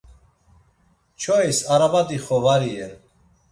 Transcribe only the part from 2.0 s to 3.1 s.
dixo var iyen.